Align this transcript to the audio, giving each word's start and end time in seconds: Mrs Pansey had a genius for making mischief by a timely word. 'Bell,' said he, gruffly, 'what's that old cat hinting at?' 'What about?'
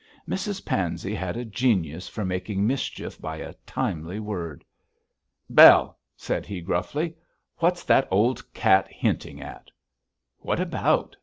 Mrs 0.27 0.65
Pansey 0.65 1.13
had 1.13 1.37
a 1.37 1.45
genius 1.45 2.07
for 2.09 2.25
making 2.25 2.65
mischief 2.65 3.21
by 3.21 3.37
a 3.37 3.53
timely 3.67 4.19
word. 4.19 4.65
'Bell,' 5.47 5.95
said 6.15 6.47
he, 6.47 6.59
gruffly, 6.59 7.13
'what's 7.57 7.83
that 7.83 8.07
old 8.09 8.51
cat 8.51 8.87
hinting 8.91 9.39
at?' 9.43 9.69
'What 10.39 10.59
about?' 10.59 11.15